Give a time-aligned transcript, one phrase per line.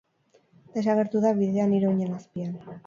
[0.77, 2.57] Desagertu da bidea nire oinen azpian.